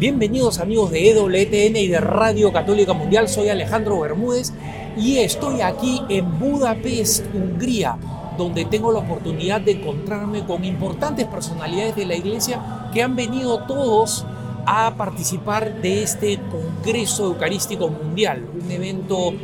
[0.00, 4.50] Bienvenidos amigos de EWTN y de Radio Católica Mundial, soy Alejandro Bermúdez
[4.96, 7.98] y estoy aquí en Budapest, Hungría,
[8.38, 13.66] donde tengo la oportunidad de encontrarme con importantes personalidades de la iglesia que han venido
[13.66, 14.24] todos
[14.64, 19.34] a participar de este Congreso Eucarístico Mundial, un evento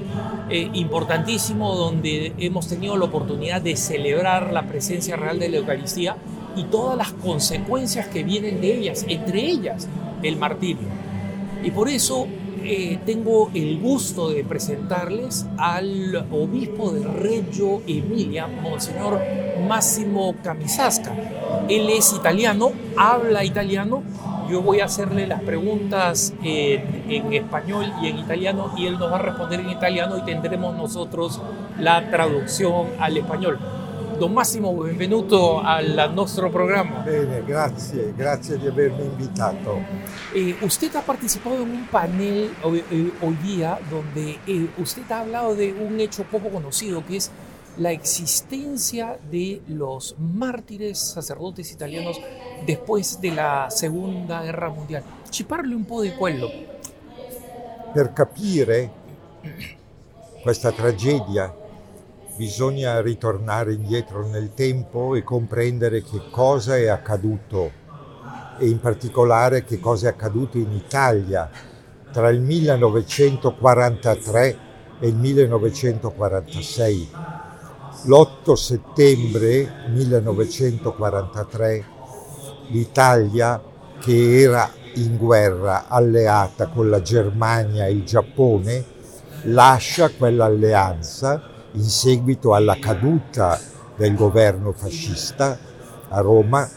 [0.48, 6.16] eh, importantísimo donde hemos tenido la oportunidad de celebrar la presencia real de la Eucaristía
[6.56, 9.86] y todas las consecuencias que vienen de ellas, entre ellas
[10.27, 10.89] el martirio.
[11.62, 12.27] Y por eso
[12.69, 19.20] eh, tengo el gusto de presentarles al obispo de Reggio Emilia, Monseñor
[19.69, 21.15] Máximo Camisasca.
[21.69, 24.03] Él es italiano, habla italiano.
[24.50, 29.12] Yo voy a hacerle las preguntas en, en español y en italiano y él nos
[29.12, 31.41] va a responder en italiano y tendremos nosotros
[31.78, 33.59] la traducción al español.
[34.19, 37.00] Don Massimo, benvenuto al nuestro programa.
[37.00, 39.78] Bene, grazie, grazie di avermi invitato.
[40.33, 45.20] Eh, usted ha participado en un panel hoy, eh, hoy día donde eh, usted ha
[45.20, 47.31] hablado de un hecho poco conocido que es
[47.77, 52.19] la existencia de los mártires sacerdotes italianos
[52.67, 55.03] después de la Segunda Guerra Mundial.
[55.28, 56.50] Ci parli un po' di quello.
[57.92, 58.91] Per capire
[60.42, 61.64] questa tragedia
[62.37, 67.70] bisogna ritornare indietro nel tempo e comprendere che cosa è accaduto
[68.59, 71.48] e in particolare che cosa è accaduto in Italia
[72.12, 74.59] tra il 1943
[75.01, 77.09] e il 1946.
[78.05, 81.84] L'8 settembre 1943
[82.69, 83.60] l'Italia,
[83.99, 88.84] che era in guerra alleata con la Germania e il Giappone,
[89.44, 93.59] lascia quell'alleanza in seguito alla caduta
[93.97, 95.59] del governo fascista
[96.09, 96.69] a Roma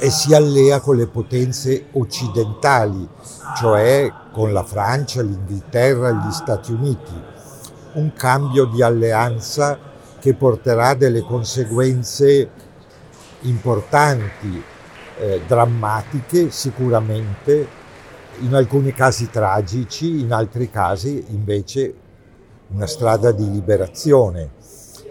[0.00, 3.08] e si allea con le potenze occidentali,
[3.56, 7.22] cioè con la Francia, l'Inghilterra e gli Stati Uniti.
[7.94, 9.78] Un cambio di alleanza
[10.20, 12.50] che porterà delle conseguenze
[13.42, 14.62] importanti,
[15.18, 17.76] eh, drammatiche sicuramente,
[18.40, 21.94] in alcuni casi tragici, in altri casi invece
[22.72, 24.50] una strada di liberazione.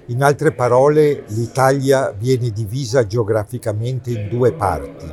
[0.08, 5.12] In altre parole, l'Italia viene divisa geograficamente in due parti.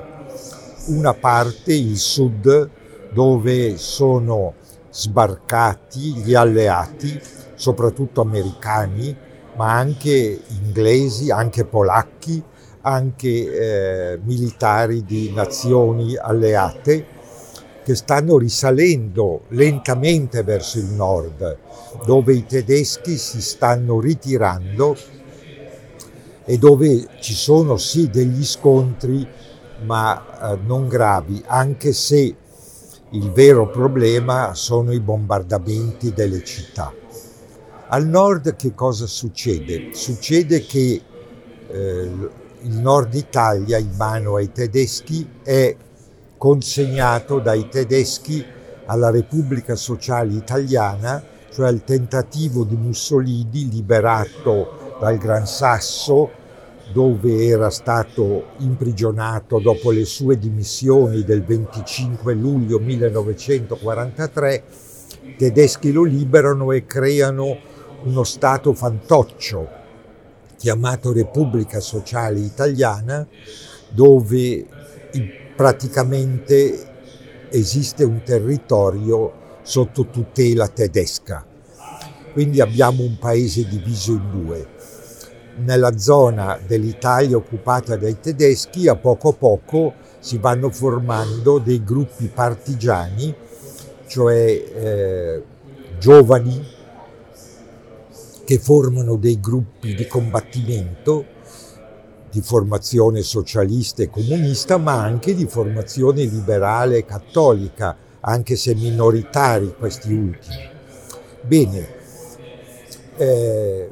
[0.87, 2.71] Una parte, il sud,
[3.13, 4.55] dove sono
[4.91, 7.21] sbarcati gli alleati,
[7.55, 9.17] soprattutto americani,
[9.57, 12.43] ma anche inglesi, anche polacchi,
[12.83, 17.14] anche eh, militari di nazioni alleate
[17.85, 21.59] che stanno risalendo lentamente verso il nord,
[22.07, 24.97] dove i tedeschi si stanno ritirando
[26.47, 29.27] e dove ci sono sì degli scontri,
[29.85, 32.37] ma eh, non gravi, anche se
[33.11, 36.93] il vero problema sono i bombardamenti delle città.
[37.89, 39.91] Al nord che cosa succede?
[39.93, 41.03] Succede che
[41.69, 42.11] eh,
[42.63, 45.77] il nord Italia in mano ai tedeschi è
[46.45, 48.45] consegnato dai tedeschi
[48.85, 56.31] alla Repubblica Sociale Italiana, cioè al tentativo di Mussolini liberato dal Gran Sasso,
[56.93, 64.65] dove era stato imprigionato dopo le sue dimissioni del 25 luglio 1943,
[65.23, 67.57] i tedeschi lo liberano e creano
[68.03, 69.67] uno Stato fantoccio
[70.59, 73.27] chiamato Repubblica Sociale Italiana,
[73.89, 74.67] dove
[75.13, 76.93] il praticamente
[77.51, 81.45] esiste un territorio sotto tutela tedesca.
[82.33, 84.69] Quindi abbiamo un paese diviso in due.
[85.57, 92.27] Nella zona dell'Italia occupata dai tedeschi a poco a poco si vanno formando dei gruppi
[92.27, 93.33] partigiani,
[94.07, 95.43] cioè eh,
[95.99, 96.73] giovani
[98.45, 101.34] che formano dei gruppi di combattimento
[102.35, 109.73] di formazione socialista e comunista, ma anche di formazione liberale e cattolica, anche se minoritari
[109.79, 110.69] questi ultimi.
[111.43, 111.87] Bene,
[113.17, 113.89] eh,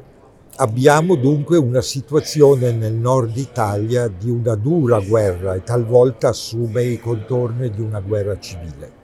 [0.57, 6.99] abbiamo dunque una situazione nel nord Italia di una dura guerra e talvolta assume i
[6.99, 9.01] contorni di una guerra civile.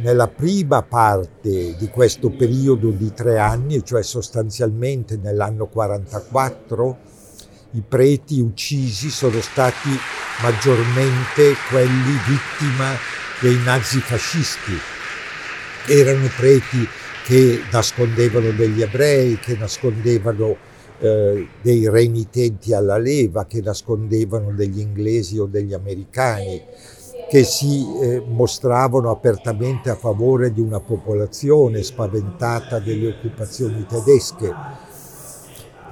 [0.00, 7.10] Nella prima parte di questo periodo di tre anni, cioè sostanzialmente nell'anno 44,
[7.72, 9.88] i preti uccisi sono stati
[10.42, 12.90] maggiormente quelli vittima
[13.40, 14.78] dei nazifascisti.
[15.86, 16.86] Erano preti
[17.24, 20.56] che nascondevano degli ebrei, che nascondevano
[20.98, 26.62] eh, dei renitenti alla leva, che nascondevano degli inglesi o degli americani,
[27.28, 34.90] che si eh, mostravano apertamente a favore di una popolazione spaventata delle occupazioni tedesche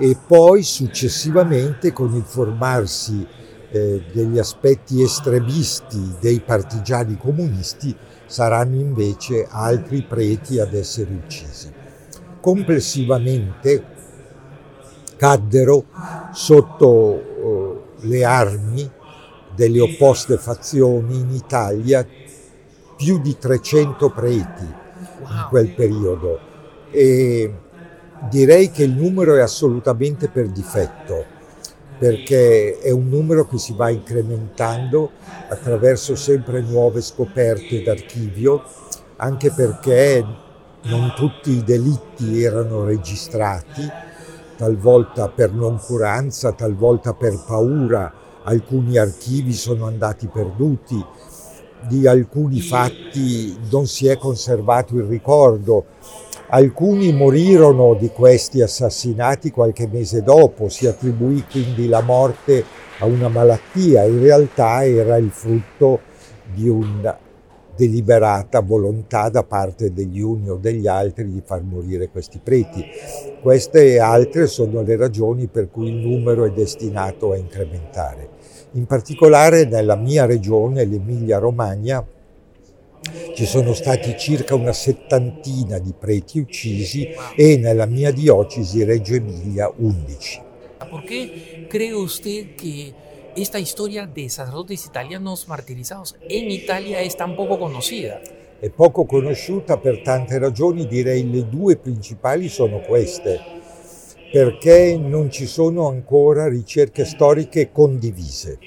[0.01, 3.27] e poi successivamente con il formarsi
[3.71, 7.95] eh, degli aspetti estremisti dei partigiani comunisti
[8.25, 11.71] saranno invece altri preti ad essere uccisi.
[12.41, 13.85] Complessivamente
[15.17, 15.85] caddero
[16.33, 18.91] sotto eh, le armi
[19.55, 22.07] delle opposte fazioni in Italia
[22.97, 26.49] più di 300 preti in quel periodo
[26.91, 27.53] e
[28.29, 31.39] direi che il numero è assolutamente per difetto
[31.99, 35.11] perché è un numero che si va incrementando
[35.49, 38.63] attraverso sempre nuove scoperte d'archivio
[39.17, 40.25] anche perché
[40.83, 44.09] non tutti i delitti erano registrati
[44.61, 48.13] talvolta per noncuranza, talvolta per paura.
[48.43, 51.03] Alcuni archivi sono andati perduti,
[51.89, 55.87] di alcuni fatti non si è conservato il ricordo,
[56.51, 62.65] alcuni morirono di questi assassinati qualche mese dopo, si attribuì quindi la morte
[62.99, 66.01] a una malattia, in realtà era il frutto
[66.53, 67.17] di una
[67.77, 72.85] deliberata volontà da parte degli uni o degli altri di far morire questi preti.
[73.41, 78.29] Queste e altre sono le ragioni per cui il numero è destinato a incrementare.
[78.73, 82.05] In particolare nella mia regione, l'Emilia-Romagna,
[83.35, 89.73] ci sono stati circa una settantina di preti uccisi e nella mia diocesi Reggio Emilia
[89.75, 90.43] 11.
[90.91, 92.93] Perché cree usted che
[93.37, 98.21] esta historia de sacerdotes italianos martirizados en Italia es tan poco conocida?
[98.59, 103.41] È poco conosciuta per tante ragioni, direi le due principali sono queste,
[104.31, 108.59] perché non ci sono ancora ricerche storiche condivise,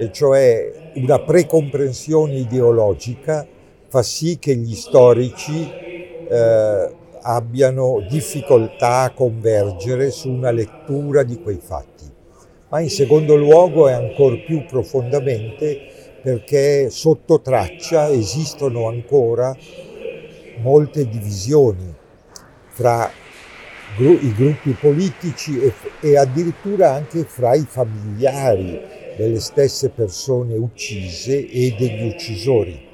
[0.00, 3.46] e cioè una precomprensione ideologica
[3.86, 5.70] fa sì che gli storici
[6.26, 12.06] eh, abbiano difficoltà a convergere su una lettura di quei fatti.
[12.70, 15.78] Ma in secondo luogo e ancora più profondamente
[16.22, 19.54] perché sotto traccia esistono ancora
[20.62, 21.94] molte divisioni
[22.68, 23.10] fra
[23.98, 31.74] i gruppi politici e, e addirittura anche fra i familiari delle stesse persone uccise e
[31.78, 32.88] degli uccisori.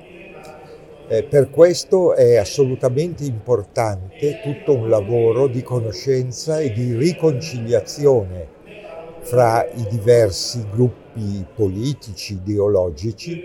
[1.07, 8.49] Eh, per questo è assolutamente importante tutto un lavoro di conoscenza e di riconciliazione
[9.21, 13.41] fra i diversi gruppi politici, ideologici,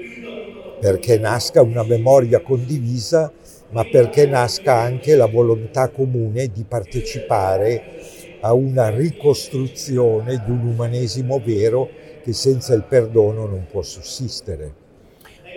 [0.79, 3.31] perché nasca una memoria condivisa,
[3.69, 7.83] ma perché nasca anche la volontà comune di partecipare
[8.39, 14.73] a una ricostruzione di un umanesimo vero che senza il perdono non può sussistere.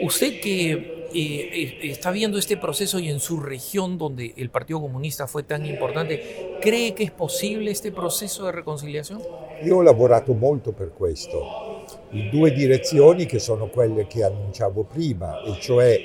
[0.00, 5.26] Usted que eh, está viendo este proceso y en su región donde el Partido Comunista
[5.26, 9.20] fue tan importante, ¿cree que es posible este proceso de reconciliación?
[9.62, 15.40] Io ho lavorato molto per questo, in due direzioni che sono quelle che annunciavo prima,
[15.42, 16.00] e cioè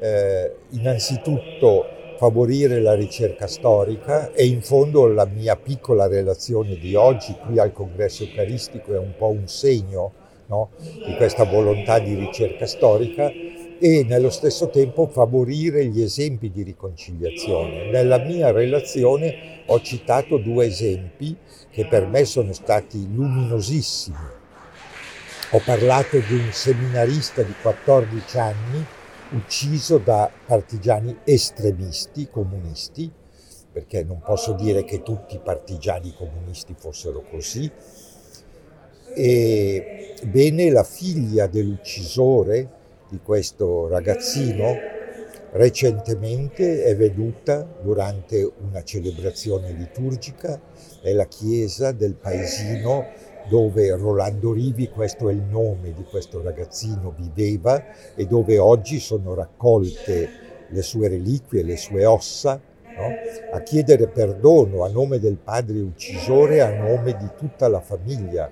[0.00, 7.34] eh, innanzitutto favorire la ricerca storica e in fondo la mia piccola relazione di oggi
[7.46, 10.12] qui al congresso eucaristico è un po' un segno
[10.48, 10.68] no?
[10.78, 17.88] di questa volontà di ricerca storica e nello stesso tempo favorire gli esempi di riconciliazione.
[17.90, 21.34] Nella mia relazione ho citato due esempi
[21.70, 24.16] che per me sono stati luminosissimi.
[25.52, 28.86] Ho parlato di un seminarista di 14 anni
[29.32, 33.10] ucciso da partigiani estremisti comunisti,
[33.72, 37.70] perché non posso dire che tutti i partigiani comunisti fossero così,
[39.14, 42.68] e bene la figlia dell'uccisore
[43.08, 44.76] di questo ragazzino
[45.52, 50.60] recentemente è venuta durante una celebrazione liturgica
[51.02, 53.06] nella chiesa del paesino
[53.48, 57.82] dove Rolando Rivi, questo è il nome di questo ragazzino, viveva
[58.14, 60.28] e dove oggi sono raccolte
[60.68, 63.08] le sue reliquie, le sue ossa, no?
[63.52, 68.50] a chiedere perdono a nome del padre uccisore, a nome di tutta la famiglia.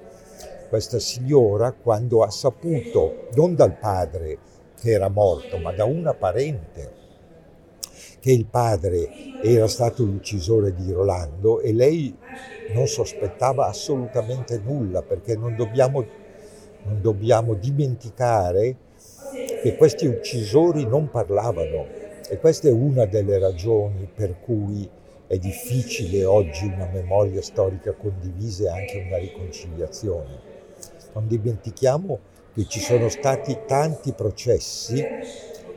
[0.68, 4.38] Questa signora, quando ha saputo, non dal padre,
[4.78, 7.06] che era morto, ma da una parente
[8.20, 9.08] che il padre
[9.42, 12.14] era stato l'uccisore di Rolando e lei
[12.72, 16.04] non sospettava assolutamente nulla perché non dobbiamo,
[16.84, 18.76] non dobbiamo dimenticare
[19.62, 21.86] che questi uccisori non parlavano
[22.28, 24.88] e questa è una delle ragioni per cui
[25.26, 30.40] è difficile oggi una memoria storica condivisa e anche una riconciliazione.
[31.12, 32.18] Non dimentichiamo
[32.54, 35.04] che ci sono stati tanti processi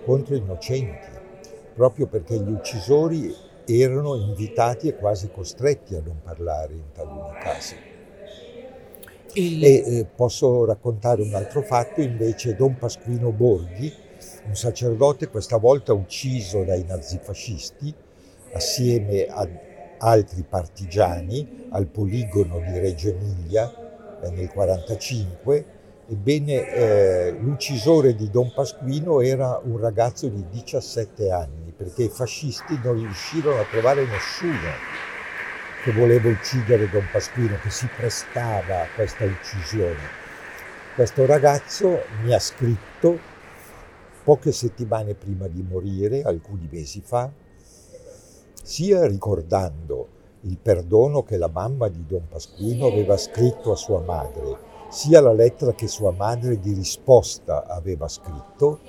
[0.06, 1.08] contro innocenti,
[1.82, 3.36] proprio perché gli uccisori
[3.66, 7.76] erano invitati e quasi costretti a non parlare in taluni casi.
[9.34, 9.66] Il...
[9.66, 13.92] E eh, posso raccontare un altro fatto, invece Don Pasquino Borghi,
[14.46, 17.92] un sacerdote questa volta ucciso dai nazifascisti,
[18.54, 19.50] assieme a
[19.98, 23.68] altri partigiani al poligono di Reggio Emilia
[24.22, 25.66] eh, nel 1945.
[26.12, 32.80] Ebbene, eh, l'uccisore di Don Pasquino era un ragazzo di 17 anni, perché i fascisti
[32.84, 34.70] non riuscirono a trovare nessuno
[35.84, 40.20] che voleva uccidere Don Pasquino, che si prestava a questa uccisione.
[40.94, 43.18] Questo ragazzo mi ha scritto
[44.24, 47.32] poche settimane prima di morire, alcuni mesi fa,
[48.62, 54.56] sia ricordando il perdono che la mamma di Don Pasquino aveva scritto a sua madre,
[54.92, 58.82] sia la lettera che sua madre di risposta aveva scritto,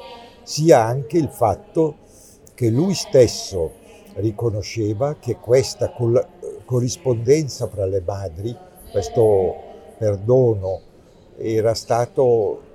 [0.42, 2.11] sia anche il fatto
[2.54, 3.80] che lui stesso
[4.14, 6.26] riconosceva che questa col-
[6.64, 8.56] corrispondenza fra le madri,
[8.90, 9.54] questo
[9.99, 10.80] perdono,
[11.38, 12.71] era stato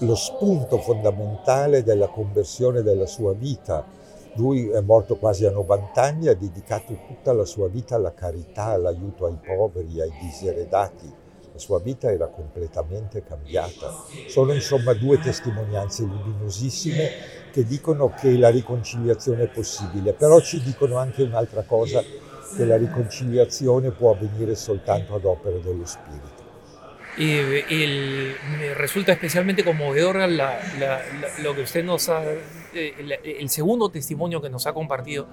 [0.00, 3.96] lo spunto fondamentale della conversione della sua vita
[4.36, 8.64] lui è morto quasi a 90 anni, ha dedicato tutta la sua vita alla carità,
[8.66, 11.10] all'aiuto ai poveri, ai diseredati.
[11.56, 14.04] La sua vita era completamente cambiata.
[14.28, 17.10] Sono insomma due testimonianze luminosissime
[17.50, 22.76] che dicono che la riconciliazione è possibile, però ci dicono anche un'altra cosa, che la
[22.76, 26.44] riconciliazione può avvenire soltanto ad opera dello Spirito.
[27.16, 31.02] Y el, me resulta especialmente conmovedor la, la,
[31.42, 32.22] lo que usted nos ha,
[32.74, 35.26] eh, el, segundo testimonio que nos ha compartido,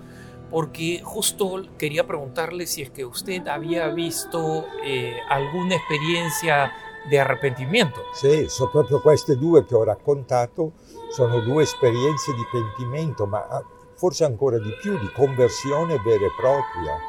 [0.54, 6.72] porque justo quería preguntarle si es que usted había visto eh, alguna experiencia
[7.10, 8.00] di arrepentimento.
[8.14, 10.74] Sì, sono proprio queste due che ho raccontato,
[11.10, 13.64] sono due esperienze di pentimento, ma ah,
[13.96, 17.00] forse ancora di più, di conversione vera e propria,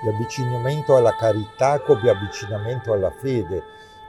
[0.00, 3.60] di avvicinamento alla carità come avvicinamento alla fede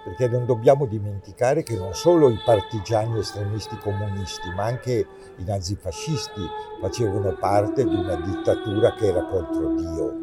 [0.03, 5.07] perché non dobbiamo dimenticare che non solo i partigiani estremisti comunisti, ma anche
[5.37, 6.41] i nazifascisti
[6.81, 10.13] facevano parte di una dittatura che era contro Dio,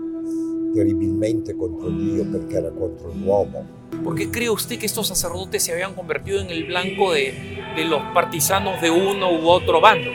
[0.74, 3.78] terribilmente contro Dio perché era contro l'uomo.
[4.02, 7.34] ¿Por qué cree usted que estos sacerdotes se habían convertido en el blanco de,
[7.74, 10.10] de los partisanos de uno u otro bando?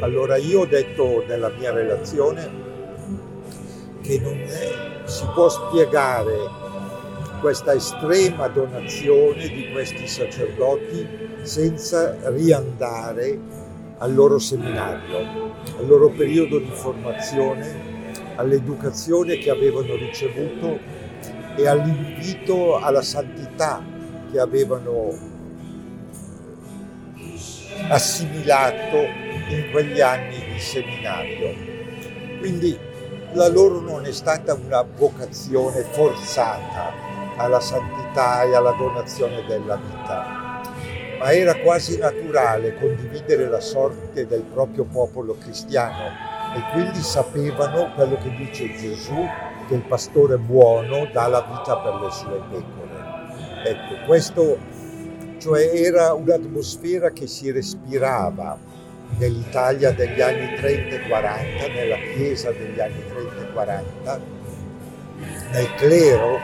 [0.00, 2.62] Allora io ho detto nella mia relazione
[4.02, 6.63] che non è, si può spiegare
[7.44, 11.06] questa estrema donazione di questi sacerdoti
[11.42, 13.38] senza riandare
[13.98, 20.78] al loro seminario, al loro periodo di formazione, all'educazione che avevano ricevuto
[21.54, 23.84] e all'invito alla santità
[24.32, 25.12] che avevano
[27.90, 28.96] assimilato
[29.50, 31.54] in quegli anni di seminario.
[32.38, 32.74] Quindi
[33.34, 40.60] la loro non è stata una vocazione forzata, alla santità e alla donazione della vita,
[41.18, 48.16] ma era quasi naturale condividere la sorte del proprio popolo cristiano e quindi sapevano quello
[48.16, 49.26] che dice Gesù,
[49.66, 53.02] che il pastore buono dà la vita per le sue pecore.
[53.66, 54.58] Ecco, questo
[55.38, 58.56] cioè era un'atmosfera che si respirava
[59.18, 64.20] nell'Italia degli anni 30 e 40, nella Chiesa degli anni 30 e 40,
[65.52, 66.38] nel clero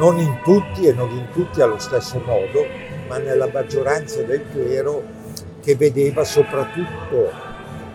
[0.00, 2.66] non in tutti e non in tutti allo stesso modo,
[3.06, 5.02] ma nella maggioranza del clero
[5.60, 7.30] che vedeva soprattutto,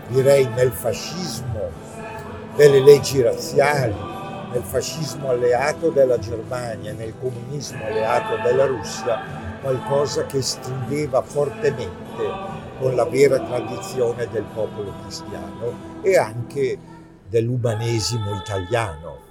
[0.06, 1.68] direi, nel fascismo
[2.54, 3.92] delle leggi razziali,
[4.52, 9.20] nel fascismo alleato della Germania, nel comunismo alleato della Russia,
[9.60, 12.22] qualcosa che stringeva fortemente
[12.78, 16.78] con la vera tradizione del popolo cristiano e anche
[17.28, 19.25] dell'umanesimo italiano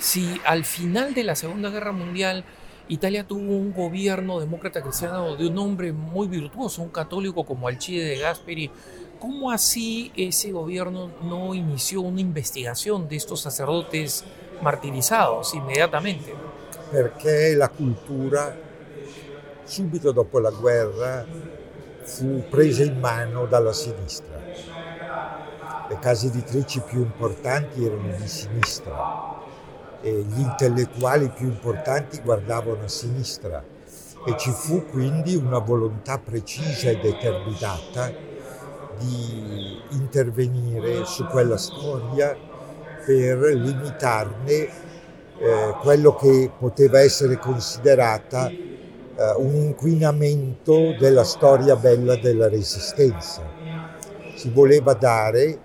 [0.00, 2.44] si al final de la Segunda Guerra Mundial
[2.88, 8.04] Italia tuvo un gobierno demócrata cristiano de un hombre muy virtuoso, un católico como Alcide
[8.04, 8.70] de Gasperi,
[9.20, 14.24] ¿cómo así ese gobierno no inició una investigación de estos sacerdotes
[14.60, 16.34] martirizados inmediatamente?
[16.90, 18.56] Perché la cultura,
[19.64, 21.24] subito dopo la guerra,
[22.02, 24.42] fu presa in mano dalla sinistra.
[25.88, 29.39] Le case editrici più importanti erano di sinistra
[30.02, 33.62] eh, gli intellettuali più importanti guardavano a sinistra
[34.26, 38.12] e ci fu quindi una volontà precisa e determinata
[38.98, 42.36] di intervenire su quella storia
[43.04, 52.48] per limitarne eh, quello che poteva essere considerata eh, un inquinamento della storia bella della
[52.48, 53.42] resistenza.
[54.34, 55.58] Si voleva dare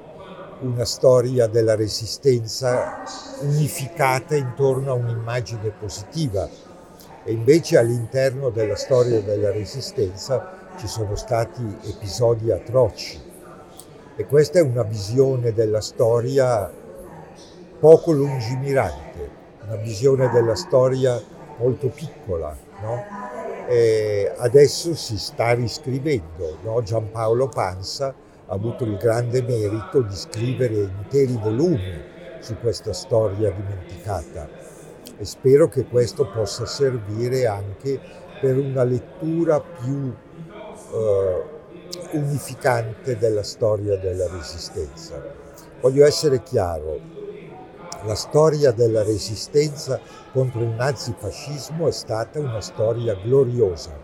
[0.61, 3.03] una storia della resistenza
[3.41, 6.47] unificata intorno a un'immagine positiva
[7.23, 13.19] e invece all'interno della storia della resistenza ci sono stati episodi atroci
[14.15, 16.71] e questa è una visione della storia
[17.79, 19.29] poco lungimirante,
[19.65, 21.21] una visione della storia
[21.57, 22.55] molto piccola.
[22.81, 23.23] No?
[24.37, 26.83] adesso si sta riscrivendo, no?
[26.83, 28.13] Giampaolo Pansa
[28.47, 32.03] ha avuto il grande merito di scrivere interi volumi
[32.39, 34.47] su questa storia dimenticata
[35.17, 37.99] e spero che questo possa servire anche
[38.39, 40.13] per una lettura più
[40.93, 41.43] eh,
[42.11, 45.21] unificante della storia della resistenza.
[45.81, 46.99] Voglio essere chiaro,
[48.03, 49.99] la storia della resistenza
[50.31, 53.97] contro il nazifascismo è stata una storia gloriosa,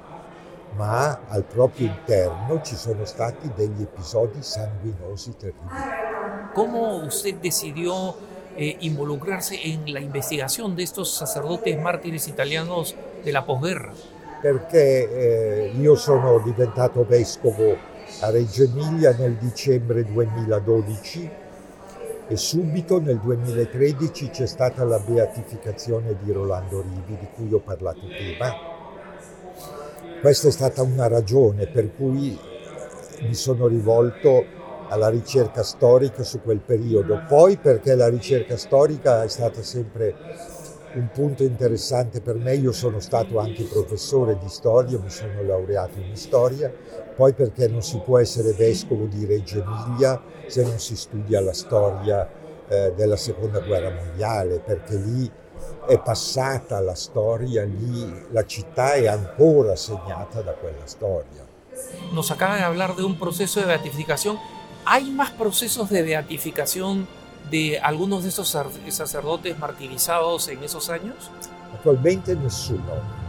[0.75, 5.70] ma al proprio interno ci sono stati degli episodi sanguinosi terribili.
[6.54, 8.16] ¿Cómo usted decidió
[8.56, 13.94] eh, involucrarse en la investigación de estos sacerdotes mártires italianos de la posguerra?
[14.42, 17.75] Perché eh, io sono diventato vescovo
[18.22, 21.30] a Reggio Emilia nel dicembre 2012
[22.28, 28.01] e subito nel 2013 c'è stata la beatificazione di Rolando Rivi di cui ho parlato
[28.08, 28.71] prima
[30.22, 32.38] questa è stata una ragione per cui
[33.22, 34.46] mi sono rivolto
[34.88, 40.13] alla ricerca storica su quel periodo, poi perché la ricerca storica è stata sempre
[40.93, 46.00] un punto interessante per me, io sono stato anche professore di storia, mi sono laureato
[46.00, 46.72] in storia,
[47.15, 51.54] poi perché non si può essere vescovo di Reggio Emilia se non si studia la
[51.54, 52.30] storia
[52.67, 55.32] eh, della seconda guerra mondiale, perché lì
[55.88, 61.46] è passata la storia lì, la città è ancora segnata da quella storia.
[62.12, 64.38] Nos acaba de hablar de un proceso de beatificación.
[64.86, 67.08] ¿Hay más procesos de beatificación
[67.50, 68.50] de algunos de esos
[68.89, 71.32] sacerdotes martirizados en esos años?
[71.74, 73.20] Attualmente nessuno.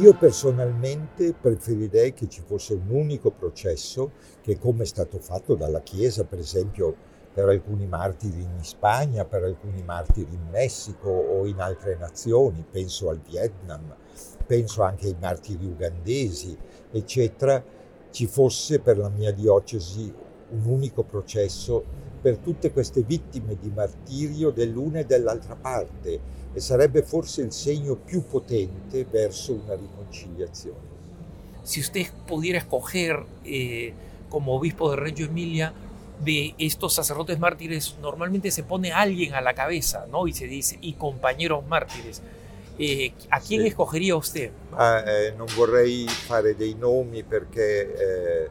[0.00, 4.10] Io personalmente preferirei che ci fosse un unico processo
[4.42, 6.96] che come è stato fatto dalla Chiesa, per esempio
[7.36, 13.10] per alcuni martiri in Spagna, per alcuni martiri in Messico o in altre nazioni, penso
[13.10, 13.94] al Vietnam,
[14.46, 16.56] penso anche ai martiri ugandesi,
[16.90, 17.62] eccetera,
[18.10, 20.10] ci fosse per la mia diocesi
[20.48, 21.84] un unico processo
[22.22, 26.18] per tutte queste vittime di martirio dell'una e dell'altra parte
[26.54, 30.94] e sarebbe forse il segno più potente verso una riconciliazione.
[31.60, 33.92] Si usted pudiera escoger eh,
[34.26, 35.84] como obispo de Reggio Emilia
[36.20, 40.26] de estos sacerdotes mártires normalmente se pone alguien a la cabeza, ¿no?
[40.26, 42.22] Y se dice, y compañeros mártires.
[42.78, 43.68] Eh, ¿A quién sì.
[43.68, 44.50] escogería usted?
[44.72, 48.50] Ah, eh, non vorrei fare dei nomi perché eh,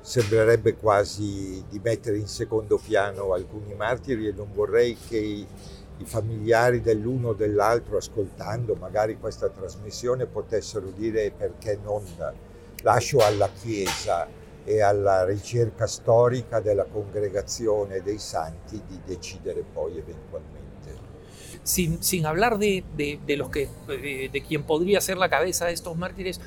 [0.00, 5.46] sembrerebbe quasi di mettere in secondo piano alcuni martiri e non vorrei che i,
[5.98, 12.04] i familiari dell'uno o dell'altro ascoltando magari questa trasmissione potessero dire perché non
[12.82, 14.28] lascio alla Chiesa
[14.64, 20.60] e alla ricerca storica della congregazione dei santi di decidere poi eventualmente.
[21.62, 25.66] Sin, sin hablar de, de, de los que, de, de, quien podría ser la cabeza
[25.66, 26.40] de estos mártires,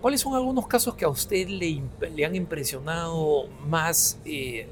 [0.00, 1.82] ¿cuáles son algunos casos que a usted le,
[2.14, 4.66] le han impresionado más, eh,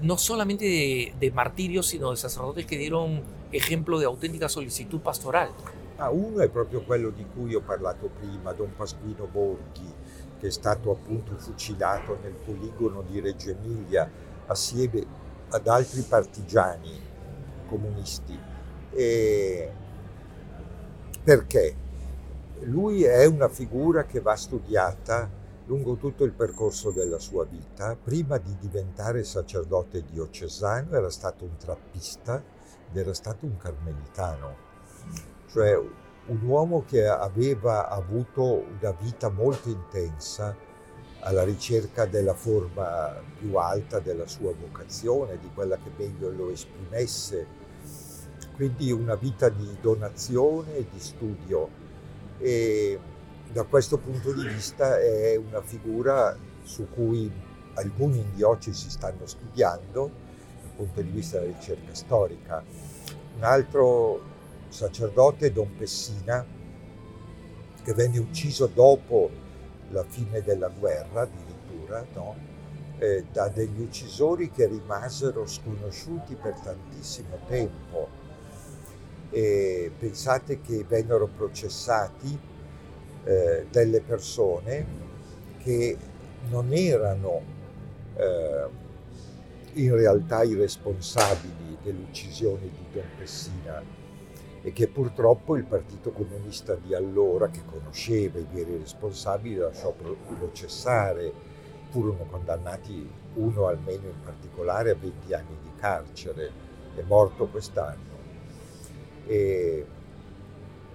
[0.00, 5.50] no solamente de, de martirios, sino de sacerdotes che dieron ejemplo di autentica solicitud pastoral?
[5.96, 9.92] Ah, uno è proprio quello di cui ho parlato prima, Don Pasquino Borghi,
[10.44, 14.10] che è stato appunto fucilato nel poligono di Reggio Emilia
[14.44, 15.02] assieme
[15.48, 17.00] ad altri partigiani
[17.66, 18.38] comunisti.
[18.90, 19.72] E
[21.22, 21.74] perché?
[22.64, 25.30] Lui è una figura che va studiata
[25.64, 27.96] lungo tutto il percorso della sua vita.
[27.96, 32.42] Prima di diventare sacerdote diocesano era stato un trappista
[32.90, 34.56] ed era stato un carmelitano,
[35.46, 35.74] cioè
[36.26, 40.56] un uomo che aveva avuto una vita molto intensa
[41.20, 47.46] alla ricerca della forma più alta della sua vocazione, di quella che meglio lo esprimesse,
[48.54, 51.68] quindi una vita di donazione e di studio
[52.38, 52.98] e
[53.50, 57.30] da questo punto di vista è una figura su cui
[57.74, 60.10] alcuni in diocesi stanno studiando
[60.60, 62.62] dal punto di vista della ricerca storica.
[63.36, 64.32] Un altro
[64.74, 66.44] sacerdote Don Pessina,
[67.82, 69.30] che venne ucciso dopo
[69.90, 72.34] la fine della guerra addirittura, no?
[72.98, 78.22] eh, da degli uccisori che rimasero sconosciuti per tantissimo tempo.
[79.30, 82.36] E pensate che vennero processati
[83.22, 84.86] eh, delle persone
[85.58, 85.96] che
[86.50, 87.40] non erano
[88.16, 88.66] eh,
[89.74, 94.02] in realtà i responsabili dell'uccisione di Don Pessina
[94.66, 101.52] e che purtroppo il Partito Comunista di allora, che conosceva i veri responsabili, lasciò processare.
[101.90, 106.50] Furono condannati uno almeno in particolare a 20 anni di carcere,
[106.96, 108.12] è morto quest'anno.
[109.26, 109.86] E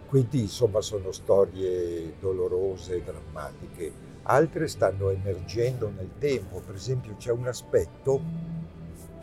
[0.08, 3.94] quindi insomma sono storie dolorose drammatiche.
[4.24, 8.20] Altre stanno emergendo nel tempo, per esempio c'è un aspetto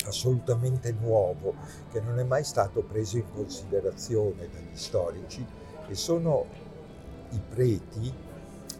[0.08, 1.54] assolutamente nuovo
[1.90, 5.44] che non è mai stato preso in considerazione dagli storici
[5.88, 6.46] e sono
[7.30, 8.12] i preti,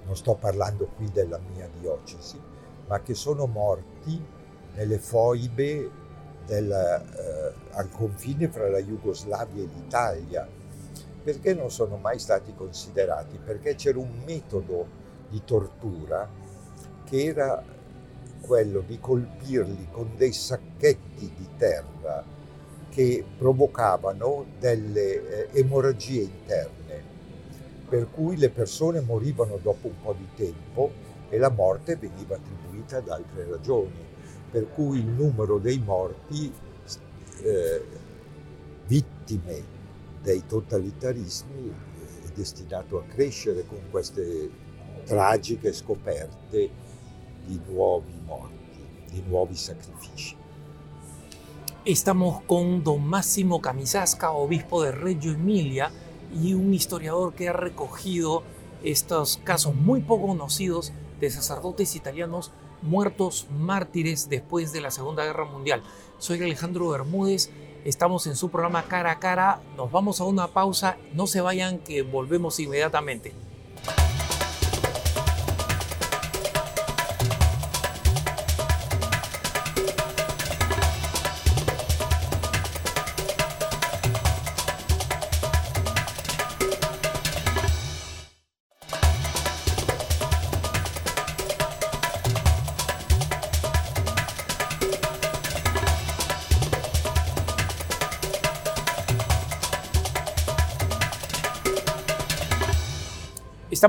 [0.05, 2.41] non sto parlando qui della mia diocesi,
[2.87, 4.25] ma che sono morti
[4.75, 5.91] nelle foibe
[6.47, 10.49] del, eh, al confine fra la Jugoslavia e l'Italia
[11.27, 13.37] perché non sono mai stati considerati?
[13.45, 14.87] Perché c'era un metodo
[15.29, 16.31] di tortura
[17.03, 17.61] che era
[18.41, 22.25] quello di colpirli con dei sacchetti di terra
[22.91, 27.03] che provocavano delle eh, emorragie interne,
[27.89, 30.91] per cui le persone morivano dopo un po' di tempo
[31.29, 34.05] e la morte veniva attribuita ad altre ragioni,
[34.51, 36.53] per cui il numero dei morti
[37.43, 37.83] eh,
[38.87, 39.75] vittime
[40.23, 41.75] dei totalitarismi
[42.25, 44.51] è destinato a crescere con queste
[45.05, 46.71] tragiche scoperte
[47.47, 50.37] di nuovi morti, di nuovi sacrifici.
[51.85, 55.91] Estamos con don Máximo Camisasca, obispo de Reggio Emilia,
[56.35, 58.43] y un historiador que ha recogido
[58.83, 62.51] estos casos muy poco conocidos de sacerdotes italianos
[62.83, 65.83] muertos mártires después de la Segunda Guerra Mundial.
[66.19, 67.51] Soy Alejandro Bermúdez
[67.87, 69.61] Estamos en su programa Cara a Cara.
[69.77, 70.97] Nos vamos a una pausa.
[71.15, 73.33] No se vayan que volvemos inmediatamente.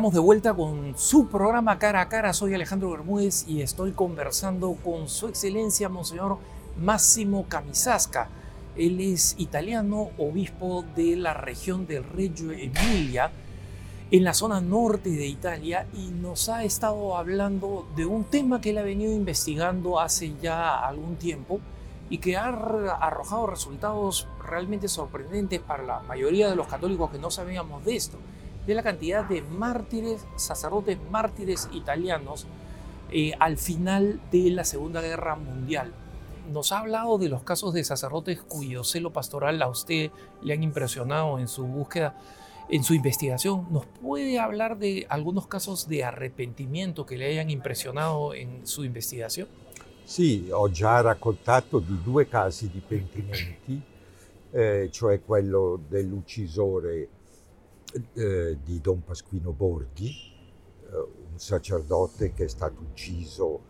[0.07, 2.31] Estamos de vuelta con su programa Cara a Cara.
[2.31, 6.37] Soy Alejandro Bermúdez y estoy conversando con su excelencia, Monseñor
[6.79, 8.29] Máximo Camisasca.
[8.77, 13.31] Él es italiano, obispo de la región del Reggio Emilia,
[14.09, 18.69] en la zona norte de Italia, y nos ha estado hablando de un tema que
[18.69, 21.59] él ha venido investigando hace ya algún tiempo
[22.09, 27.29] y que ha arrojado resultados realmente sorprendentes para la mayoría de los católicos que no
[27.29, 28.17] sabíamos de esto
[28.67, 32.45] de la cantidad de mártires, sacerdotes mártires italianos
[33.11, 35.93] eh, al final de la Segunda Guerra Mundial.
[36.51, 40.63] Nos ha hablado de los casos de sacerdotes cuyo celo pastoral a usted le han
[40.63, 42.17] impresionado en su búsqueda,
[42.69, 43.67] en su investigación.
[43.71, 49.49] ¿Nos puede hablar de algunos casos de arrepentimiento que le hayan impressionado in sua investigazione?
[50.03, 53.81] Sì, ho già raccontato di due casi di pentimenti,
[54.51, 57.09] eh, cioè quello dell'uccisore
[58.13, 63.61] eh, di Don Pasquino Borghi, eh, un sacerdote che è stato ucciso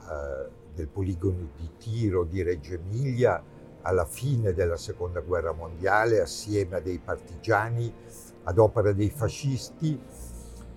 [0.00, 3.42] eh, nel poligono di tiro di Reggio Emilia
[3.82, 7.92] alla fine della seconda guerra mondiale assieme a dei partigiani
[8.44, 9.98] ad opera dei fascisti.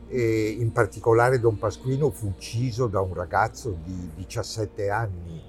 [0.08, 5.42] E in particolare Don Pasquino fu ucciso da un ragazzo di 17 anni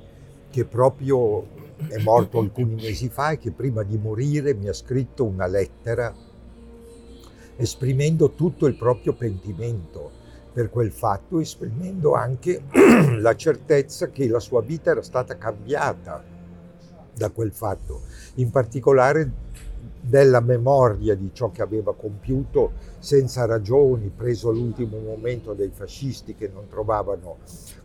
[0.48, 1.46] che proprio
[1.88, 6.14] è morto alcuni mesi fa e che prima di morire mi ha scritto una lettera
[7.56, 12.62] esprimendo tutto il proprio pentimento per quel fatto, esprimendo anche
[13.18, 16.22] la certezza che la sua vita era stata cambiata
[17.12, 18.02] da quel fatto,
[18.34, 19.42] in particolare
[20.00, 26.50] della memoria di ciò che aveva compiuto senza ragioni, preso all'ultimo momento dai fascisti che
[26.52, 27.38] non trovavano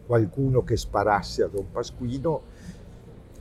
[0.06, 2.42] qualcuno che sparasse a Don Pasquino,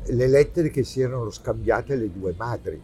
[0.07, 2.81] le lettere che si erano scambiate le due madri.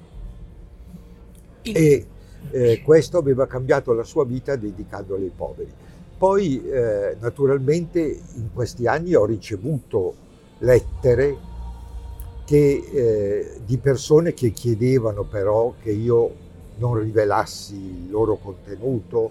[1.63, 2.07] E
[2.51, 5.73] eh, questo aveva cambiato la sua vita dedicandola ai poveri.
[6.17, 10.15] Poi eh, naturalmente in questi anni ho ricevuto
[10.59, 11.37] lettere
[12.45, 16.43] che, eh, di persone che chiedevano però che io
[16.77, 19.31] non rivelassi il loro contenuto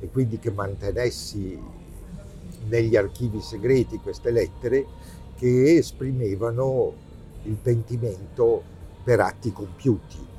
[0.00, 1.58] e quindi che mantenessi
[2.68, 4.86] negli archivi segreti queste lettere
[5.36, 6.92] che esprimevano
[7.44, 8.62] il pentimento
[9.02, 10.32] per atti compiuti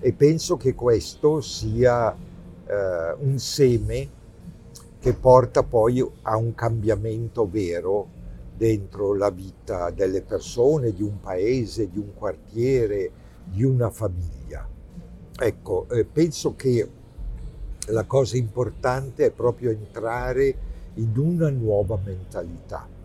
[0.00, 4.16] e penso che questo sia eh, un seme
[5.00, 8.16] che porta poi a un cambiamento vero
[8.56, 13.10] dentro la vita delle persone, di un paese, di un quartiere,
[13.44, 14.66] di una famiglia.
[15.40, 16.90] Ecco, eh, penso che
[17.86, 22.97] la cosa importante è proprio entrare in una nuova mentalità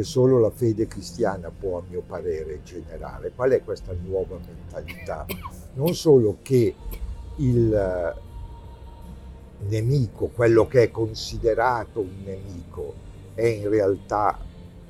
[0.00, 3.32] che solo la fede cristiana può, a mio parere, generare.
[3.34, 5.26] Qual è questa nuova mentalità?
[5.74, 6.74] Non solo che
[7.36, 8.14] il eh,
[9.68, 12.94] nemico, quello che è considerato un nemico,
[13.34, 14.38] è in realtà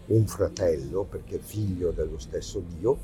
[0.07, 2.97] un fratello, perché è figlio dello stesso Dio,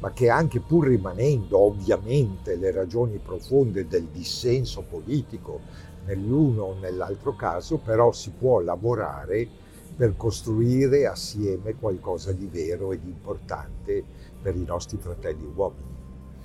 [0.00, 5.60] ma che anche pur rimanendo ovviamente le ragioni profonde del dissenso politico
[6.04, 9.61] nell'uno o nell'altro caso, però si può lavorare
[9.96, 14.02] per costruire assieme qualcosa di vero e di importante
[14.42, 15.90] per i nostri fratelli uomini.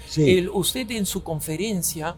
[0.05, 0.38] Sí.
[0.38, 2.15] El, usted en su conferencia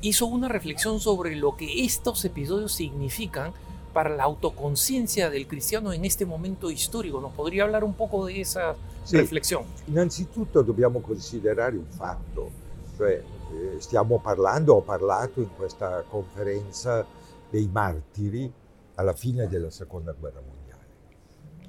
[0.00, 3.52] hizo una reflexión sobre lo que estos episodios significan
[3.92, 7.20] para la autoconciencia del cristiano en este momento histórico.
[7.20, 9.16] ¿Nos podría hablar un poco de esa sì.
[9.16, 9.66] riflessione?
[9.86, 12.50] Innanzitutto dobbiamo considerare un fatto,
[12.96, 17.06] cioè eh, stiamo parlando, ho parlato in questa conferenza
[17.48, 18.52] dei martiri
[18.96, 20.40] alla fine della seconda guerra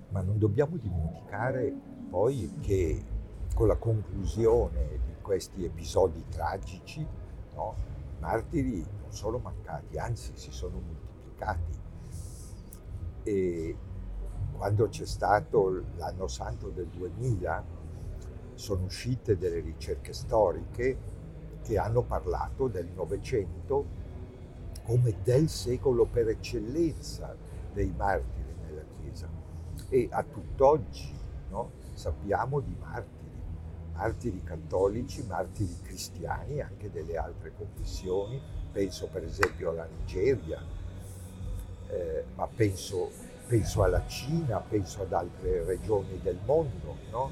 [0.10, 1.74] ma non dobbiamo dimenticare
[2.10, 3.04] poi che
[3.54, 7.06] con la conclusione di questi episodi tragici,
[7.56, 7.76] no,
[8.16, 11.86] i martiri non sono mancati, anzi si sono moltiplicati
[13.24, 13.78] e
[14.56, 17.76] quando c'è stato l'anno santo del 2000
[18.54, 20.98] sono uscite delle ricerche storiche
[21.62, 23.86] che hanno parlato del Novecento
[24.84, 27.36] come del secolo per eccellenza
[27.74, 28.37] dei martiri.
[29.90, 31.16] E a tutt'oggi
[31.50, 33.16] no, sappiamo di martiri,
[33.94, 38.40] martiri cattolici, martiri cristiani, anche delle altre confessioni,
[38.72, 40.62] penso per esempio alla Nigeria,
[41.90, 43.10] eh, ma penso,
[43.48, 47.32] penso, alla Cina, penso ad altre regioni del mondo, no?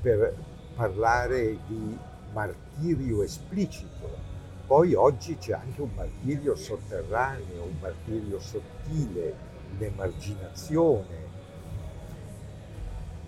[0.00, 0.34] per
[0.74, 1.98] parlare di
[2.32, 4.26] martirio esplicito.
[4.66, 9.34] Poi oggi c'è anche un martirio sotterraneo, un martirio sottile,
[9.74, 11.27] un'emarginazione.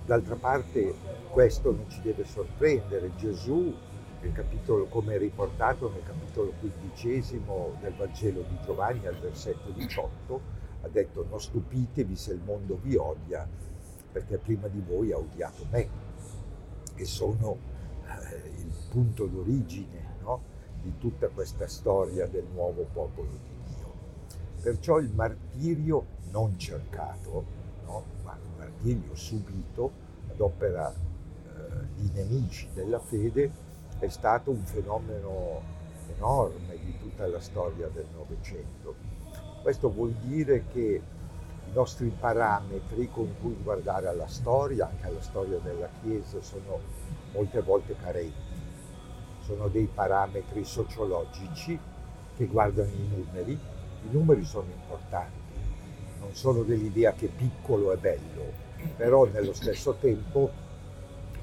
[0.05, 0.95] D'altra parte
[1.31, 3.15] questo non ci deve sorprendere.
[3.17, 3.73] Gesù
[4.41, 10.41] capitolo, come riportato nel capitolo quindicesimo del Vangelo di Giovanni al versetto 18,
[10.83, 13.47] ha detto non stupitevi se il mondo vi odia,
[14.13, 15.89] perché prima di voi ha odiato me,
[16.95, 17.59] che sono
[18.05, 20.43] eh, il punto d'origine no?
[20.83, 23.93] di tutta questa storia del nuovo popolo di Dio.
[24.63, 27.59] Perciò il martirio non cercato,
[28.81, 29.93] martirio subito
[30.31, 35.61] ad opera eh, di nemici della fede, è stato un fenomeno
[36.17, 38.95] enorme di tutta la storia del Novecento.
[39.63, 41.03] Questo vuol dire che
[41.67, 46.81] i nostri parametri con cui guardare alla storia, anche alla storia della Chiesa, sono
[47.33, 48.49] molte volte carenti.
[49.43, 51.79] Sono dei parametri sociologici
[52.35, 53.53] che guardano i numeri.
[53.53, 55.39] I numeri sono importanti,
[56.21, 60.51] non sono dell'idea che piccolo è bello, però nello stesso tempo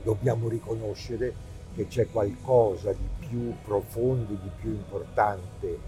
[0.03, 1.45] dobbiamo riconoscere
[1.75, 5.79] che c'è qualcosa di più profondo, di più importante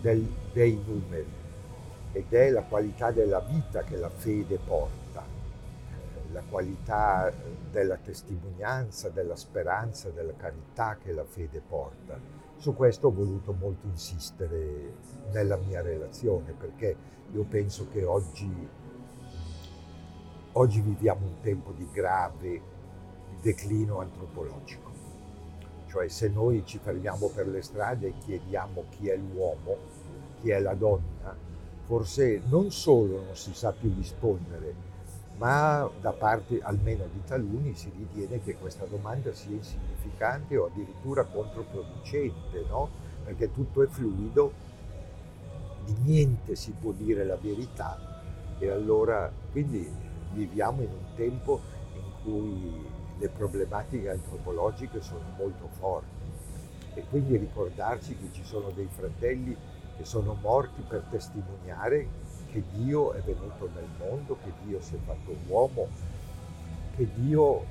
[0.00, 1.38] del, dei numeri
[2.12, 5.24] ed è la qualità della vita che la fede porta,
[6.32, 7.32] la qualità
[7.70, 12.18] della testimonianza, della speranza, della carità che la fede porta.
[12.56, 14.94] Su questo ho voluto molto insistere
[15.32, 16.96] nella mia relazione perché
[17.32, 18.68] io penso che oggi,
[20.52, 22.60] oggi viviamo un tempo di grave
[23.40, 24.90] declino antropologico
[25.90, 29.76] cioè se noi ci fermiamo per le strade e chiediamo chi è l'uomo,
[30.40, 31.36] chi è la donna,
[31.84, 34.72] forse non solo non si sa più rispondere,
[35.36, 41.24] ma da parte almeno di taluni si ritiene che questa domanda sia insignificante o addirittura
[41.24, 42.88] controproducente, no?
[43.24, 44.52] perché tutto è fluido,
[45.86, 47.98] di niente si può dire la verità
[48.60, 49.90] e allora quindi
[50.32, 51.60] viviamo in un tempo
[51.94, 52.86] in cui
[53.18, 56.18] le problematiche antropologiche sono molto forti.
[56.94, 59.56] E quindi ricordarci che ci sono dei fratelli
[59.96, 62.08] che sono morti per testimoniare
[62.50, 65.88] che Dio è venuto nel mondo, che Dio si è fatto uomo,
[66.96, 67.64] che Dio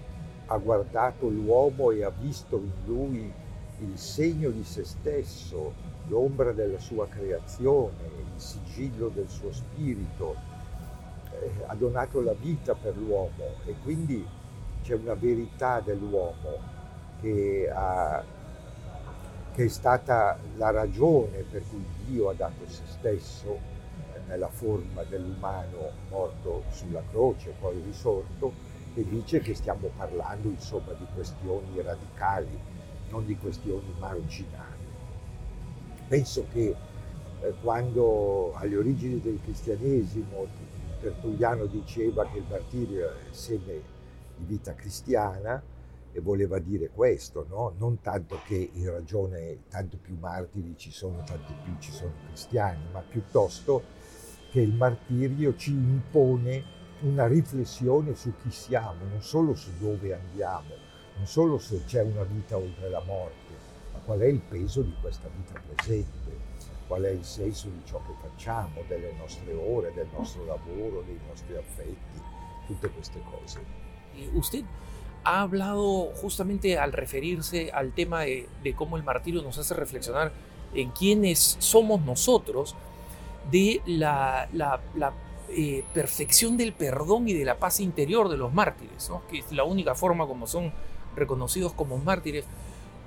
[0.46, 3.34] ha guardato l'uomo e ha visto in lui
[3.80, 5.74] il segno di se stesso,
[6.08, 8.04] l'ombra della sua creazione,
[8.36, 10.36] il sigillo del suo spirito,
[11.68, 14.26] ha donato la vita per l'uomo e quindi
[14.82, 16.58] c'è una verità dell'uomo
[17.22, 18.24] che, ha,
[19.54, 23.78] che, è stata la ragione per cui Dio ha dato se stesso
[24.28, 28.54] nella forma dell'umano morto sulla croce, poi risorto,
[28.94, 32.58] e dice che stiamo parlando insomma di questioni radicali,
[33.10, 34.88] non di questioni marginali.
[36.08, 36.76] Penso che
[37.42, 40.48] eh, quando alle origini del cristianesimo
[41.00, 43.82] Tertulliano diceva che il martirio è seme
[44.38, 45.62] di vita cristiana,
[46.12, 47.74] e voleva dire questo, no?
[47.78, 52.84] non tanto che in ragione tanto più martiri ci sono, tanto più ci sono cristiani,
[52.92, 53.84] ma piuttosto
[54.50, 60.74] che il martirio ci impone una riflessione su chi siamo, non solo su dove andiamo,
[61.16, 63.54] non solo se c'è una vita oltre la morte,
[63.94, 66.48] ma qual è il peso di questa vita presente,
[66.90, 71.20] qual è il senso di ciò che facciamo, delle nostre ore, del nostro lavoro, dei
[71.28, 72.20] nostri affetti,
[72.66, 73.64] tutte queste cose.
[74.34, 74.66] Usted
[75.22, 80.32] ha hablado justamente al referirse al tema de, cómo el martirio nos hace reflexionar
[80.74, 82.76] en quiénes somos nosotros,
[83.52, 84.50] de la,
[85.50, 89.64] eh, perfección del perdón y de la paz interior de los mártires, que es la
[89.64, 90.74] única forma como son
[91.16, 92.46] reconocidos como mártires.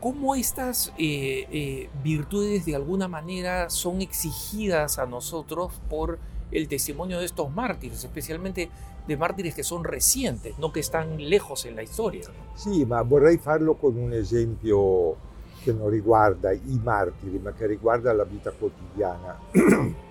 [0.03, 6.19] ¿Cómo estas eh, eh, virtudes de alguna manera son exigidas a nosotros por
[6.51, 8.69] el testimonio de estos mártires, especialmente
[9.07, 12.29] de mártires che sono recenti, non che stanno lejos nella storia.
[12.55, 15.17] Sì, ma vorrei farlo con un esempio
[15.62, 19.38] che non riguarda i martiri, ma che riguarda la vita quotidiana.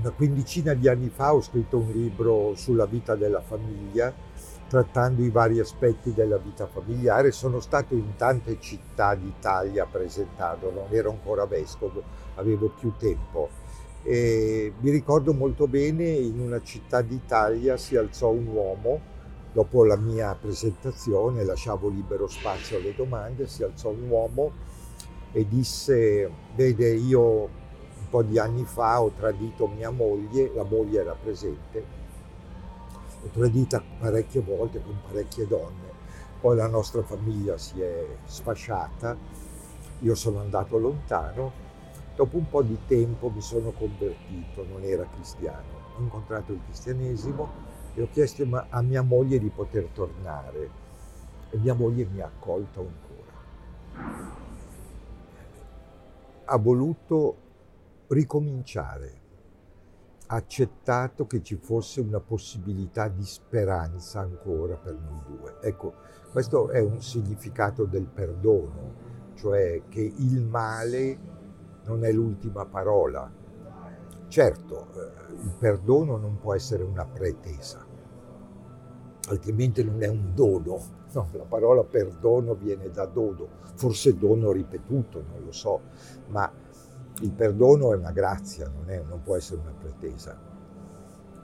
[0.00, 4.10] Una quindicina di anni fa ho scritto un libro sulla vita della famiglia,
[4.68, 7.30] trattando i vari aspetti della vita familiare.
[7.32, 12.02] Sono stato in tante città d'Italia a presentarlo, ero ancora vescovo,
[12.34, 13.64] avevo più tempo
[14.08, 19.00] e mi ricordo molto bene in una città d'Italia si alzò un uomo,
[19.52, 24.52] dopo la mia presentazione lasciavo libero spazio alle domande, si alzò un uomo
[25.32, 31.00] e disse, vede io un po' di anni fa ho tradito mia moglie, la moglie
[31.00, 31.95] era presente,
[33.32, 35.92] tradita parecchie volte con parecchie donne,
[36.40, 39.16] poi la nostra famiglia si è sfasciata,
[40.00, 41.64] io sono andato lontano
[42.16, 45.84] Dopo un po' di tempo mi sono convertito, non era cristiano.
[45.96, 47.46] Ho incontrato il cristianesimo
[47.94, 50.70] e ho chiesto a mia moglie di poter tornare
[51.50, 54.24] e mia moglie mi ha accolto ancora.
[56.46, 57.36] Ha voluto
[58.06, 59.20] ricominciare,
[60.26, 65.56] accettato che ci fosse una possibilità di speranza ancora per noi due.
[65.60, 65.94] Ecco,
[66.32, 68.94] questo è un significato del perdono,
[69.34, 71.18] cioè che il male
[71.84, 73.30] non è l'ultima parola.
[74.28, 77.86] Certo, eh, il perdono non può essere una pretesa,
[79.28, 80.94] altrimenti non è un dono.
[81.12, 85.80] No, la parola perdono viene da dono, forse dono ripetuto, non lo so,
[86.26, 86.50] ma
[87.20, 90.38] il perdono è una grazia, non, è, non può essere una pretesa.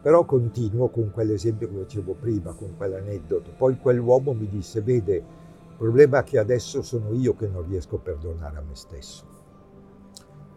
[0.03, 3.53] Però continuo con quell'esempio che facevo prima, con quell'aneddoto.
[3.57, 7.97] Poi quell'uomo mi disse, vede, il problema è che adesso sono io che non riesco
[7.97, 9.33] a perdonare a me stesso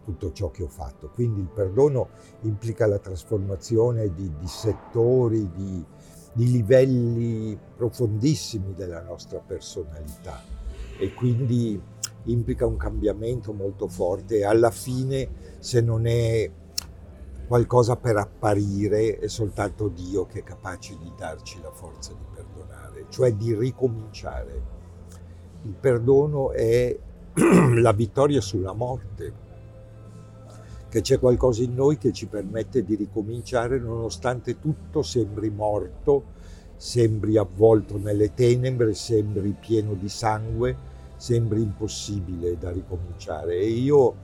[0.06, 1.10] tutto ciò che ho fatto.
[1.12, 2.10] Quindi il perdono
[2.42, 5.84] implica la trasformazione di, di settori, di,
[6.32, 10.40] di livelli profondissimi della nostra personalità
[10.98, 11.80] e quindi
[12.26, 16.50] implica un cambiamento molto forte e alla fine se non è
[17.46, 23.06] qualcosa per apparire è soltanto Dio che è capace di darci la forza di perdonare,
[23.08, 24.74] cioè di ricominciare.
[25.62, 26.96] Il perdono è
[27.76, 29.44] la vittoria sulla morte,
[30.88, 36.34] che c'è qualcosa in noi che ci permette di ricominciare nonostante tutto sembri morto,
[36.76, 40.85] sembri avvolto nelle tenebre, sembri pieno di sangue,
[41.16, 43.56] sembri impossibile da ricominciare.
[43.56, 44.14] E io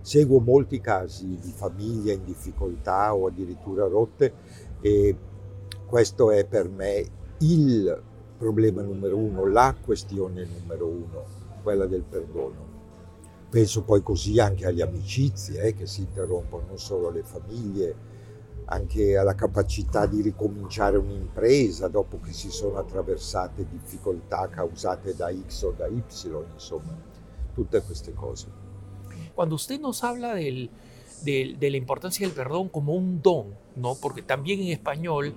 [0.00, 4.34] seguo molti casi di famiglie in difficoltà o addirittura rotte
[4.80, 5.16] e
[5.86, 7.04] questo è per me
[7.38, 8.02] il
[8.36, 11.24] problema numero uno, la questione numero uno,
[11.62, 12.72] quella del perdono.
[13.48, 17.94] Penso poi così anche agli amicizie eh, che si interrompono, non solo alle famiglie,
[18.66, 25.62] anche alla capacità di ricominciare un'impresa dopo che si sono attraversate difficoltà causate da X
[25.62, 26.02] o da Y,
[26.52, 26.96] insomma,
[27.54, 28.46] tutte queste cose.
[29.34, 30.70] Quando usted nos habla del,
[31.22, 33.96] del, de la importancia del perdón como un don, ¿no?
[34.00, 35.34] porque también en español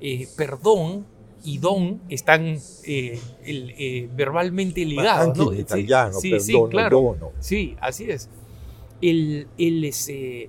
[0.00, 1.06] eh, perdón
[1.44, 5.36] y don están eh, el, eh, verbalmente ligados.
[5.36, 5.52] ¿no?
[5.52, 7.00] en italiano, sí, perdono, sí, claro.
[7.00, 7.32] Dono.
[7.38, 8.28] Sí, así es.
[9.02, 10.48] El, el, ese,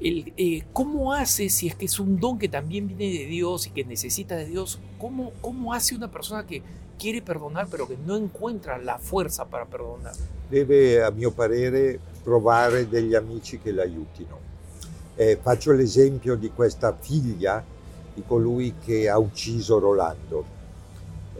[0.00, 3.66] el, eh, ¿Cómo hace, si es que es un don que también viene de Dios
[3.66, 6.62] y que necesita de Dios, cómo, cómo hace una persona que
[6.98, 10.18] quiere perdonar pero che non encuentra la forza per perdonare?
[10.48, 14.48] Deve, a mio parere, trovare degli amici che l'aiutino
[15.16, 17.62] Eh, faccio l'esempio di questa figlia
[18.14, 20.59] di colui che ha ucciso Rolando.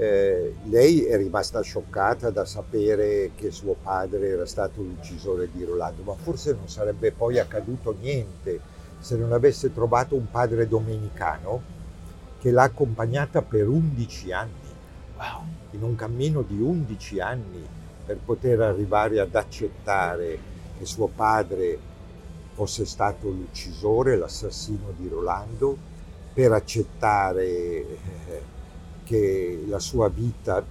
[0.00, 6.02] Eh, lei è rimasta scioccata da sapere che suo padre era stato l'uccisore di Rolando,
[6.04, 8.58] ma forse non sarebbe poi accaduto niente
[8.98, 11.60] se non avesse trovato un padre domenicano
[12.38, 14.72] che l'ha accompagnata per 11 anni,
[15.18, 15.42] wow.
[15.72, 17.62] in un cammino di 11 anni
[18.06, 20.38] per poter arrivare ad accettare
[20.78, 21.78] che suo padre
[22.54, 25.76] fosse stato l'uccisore, l'assassino di Rolando,
[26.32, 28.58] per accettare eh,
[29.10, 30.64] che la sua vita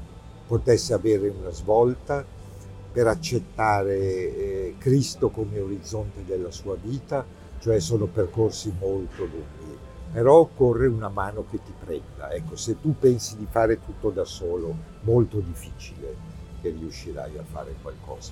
[0.48, 2.26] potesse avere una svolta,
[2.92, 7.26] per accettare eh, Cristo come orizzonte della sua vita,
[7.60, 9.78] cioè sono percorsi molto lunghi.
[10.14, 12.32] Però occorre una mano che ti prenda.
[12.32, 16.16] Ecco, se tu pensi di fare tutto da solo, molto difficile
[16.62, 18.32] che riuscirai a fare qualcosa.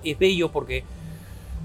[0.00, 0.82] Es bello porque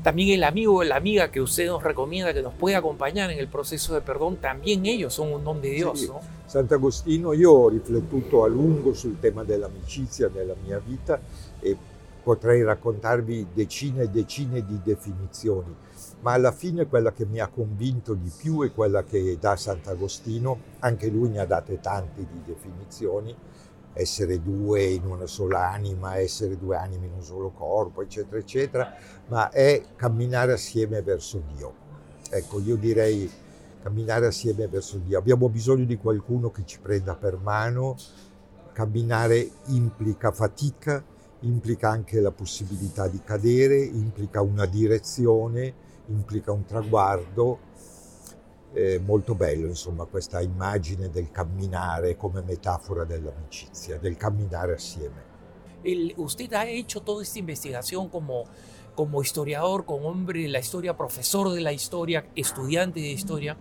[0.04, 3.40] también el amigo o la amiga que usted nos recomienda que nos puede acompañar en
[3.40, 6.00] el proceso de perdón, también ellos son un don de Dios.
[6.00, 6.08] Sì.
[6.08, 6.20] ¿no?
[6.46, 11.20] Sant'Agostino, io ho riflettuto a lungo sul tema dell'amicizia nella mia vita
[11.62, 11.78] e
[12.22, 15.74] potrei raccontarvi decine e decine di definizioni,
[16.22, 20.60] ma alla fine quella che mi ha convinto di più è quella che dà Sant'Agostino,
[20.80, 23.34] anche lui ne ha date tante di definizioni,
[23.94, 28.94] essere due in una sola anima, essere due anime in un solo corpo, eccetera, eccetera,
[29.28, 31.74] ma è camminare assieme verso Dio.
[32.30, 33.30] Ecco, io direi
[33.82, 35.18] camminare assieme verso Dio.
[35.18, 37.96] Abbiamo bisogno di qualcuno che ci prenda per mano,
[38.72, 41.04] camminare implica fatica,
[41.42, 45.74] implica anche la possibilità di cadere, implica una direzione,
[46.08, 47.70] implica un traguardo.
[48.74, 55.30] È molto bello, insomma, questa immagine del camminare come metafora dell'amicizia, del camminare assieme.
[55.84, 58.46] El, usted ha hecho toda esta investigación como,
[58.96, 63.58] como historiador, como hombre de la historia, profesor de la historia, estudiante de historia,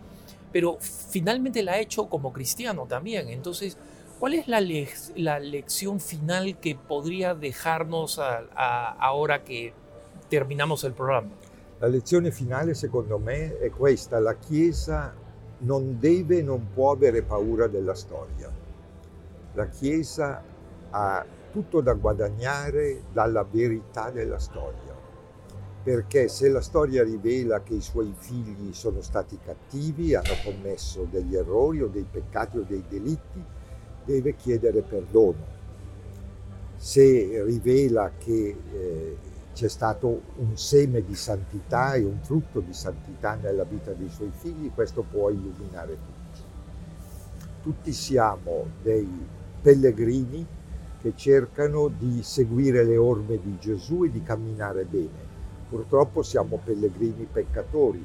[0.52, 3.28] pero finalmente la ha hecho como cristiano también.
[3.30, 3.76] Entonces,
[4.20, 4.86] ¿Cuál es la, le
[5.16, 9.72] la lección final que podría dejarnos a, a, ahora che
[10.28, 11.30] terminamos il programma?
[11.81, 15.14] La lezione finale secondo me è questa, la Chiesa
[15.61, 18.53] non deve, non può avere paura della storia.
[19.55, 20.43] La Chiesa
[20.91, 24.95] ha tutto da guadagnare dalla verità della storia,
[25.83, 31.35] perché se la storia rivela che i suoi figli sono stati cattivi, hanno commesso degli
[31.35, 33.43] errori o dei peccati o dei delitti,
[34.05, 35.59] deve chiedere perdono.
[36.76, 39.16] Se rivela che eh,
[39.61, 44.30] c'è stato un seme di santità e un frutto di santità nella vita dei suoi
[44.34, 46.40] figli, questo può illuminare tutti.
[47.61, 49.06] Tutti siamo dei
[49.61, 50.46] pellegrini
[51.02, 55.28] che cercano di seguire le orme di Gesù e di camminare bene.
[55.68, 58.02] Purtroppo siamo pellegrini peccatori,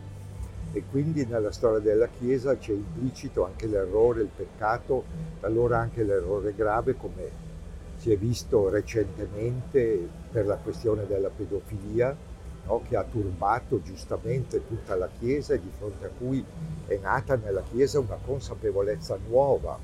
[0.73, 5.05] e quindi nella storia della Chiesa c'è implicito anche l'errore, il peccato,
[5.39, 7.44] talora anche l'errore grave come
[8.05, 12.15] si è visto recentemente per la questione della pedofilia
[12.67, 12.83] no?
[12.87, 16.45] che ha turbato giustamente tutta la Chiesa e di fronte a cui
[16.85, 19.79] è nata nella Chiesa una consapevolezza nuova.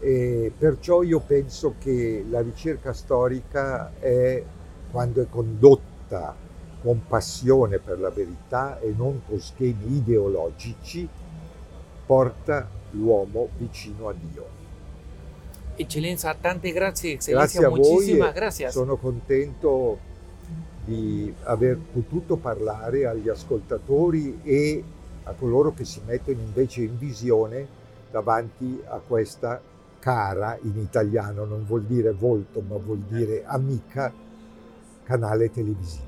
[0.00, 4.42] E perciò io penso che la ricerca storica è,
[4.90, 6.34] quando è condotta
[6.82, 11.08] con passione per la verità e non con schemi ideologici,
[12.04, 14.57] porta l'uomo vicino a Dio.
[15.78, 18.72] Eccellenza, tante grazie, Eccellenza, grazie muchísimas gracias.
[18.72, 19.98] Sono contento
[20.84, 24.82] di aver potuto parlare agli ascoltatori e
[25.22, 27.66] a coloro che si mettono invece in visione
[28.10, 29.60] davanti a questa
[30.00, 34.12] cara, in italiano non vuol dire volto, ma vuol dire amica,
[35.04, 36.06] canale televisivo.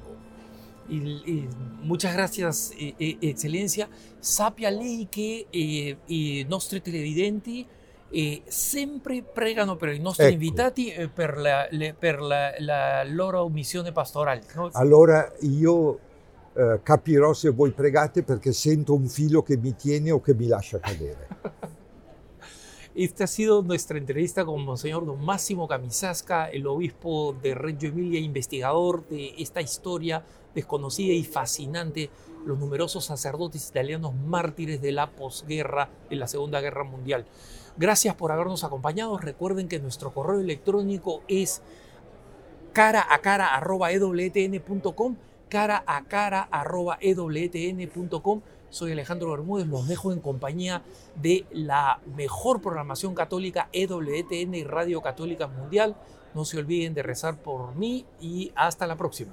[0.89, 1.49] Y, y
[1.83, 3.89] muchas gracias, eh, eh, Excelencia.
[4.18, 7.64] Sapia lei che eh, i nostri televidenti
[8.11, 10.34] eh, sempre pregano per i nostri ecco.
[10.34, 14.42] invitati e per, la, le, per la, la, loro missione pastorale.
[14.54, 14.68] No?
[14.72, 15.98] Allora io
[16.54, 20.46] eh, capirò se voi pregate perché sento un filo che mi tiene o che mi
[20.46, 21.28] lascia cadere.
[22.92, 28.18] Esta ha sido nuestra entrevista con Monseñor Don Máximo Camisasca, el obispo de Reggio Emilia,
[28.18, 32.11] investigador de esta historia desconocida y fascinante,
[32.44, 37.26] los numerosos sacerdotes italianos mártires de la posguerra, de la Segunda Guerra Mundial.
[37.81, 39.16] Gracias por habernos acompañado.
[39.16, 41.62] Recuerden que nuestro correo electrónico es
[42.74, 45.16] cara a cara ewtn.com,
[45.49, 46.47] cara a cara
[47.01, 50.83] ewtn.com soy Alejandro Bermúdez, los dejo en compañía
[51.16, 55.97] de la mejor programación católica EWTN y Radio Católica Mundial.
[56.35, 59.33] No se olviden de rezar por mí y hasta la próxima.